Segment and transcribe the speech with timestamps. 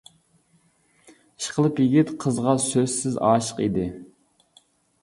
[1.17, 3.89] ئىشقىلىپ يىگىت قىزغا سۆزسىز ئاشىق ئىدى.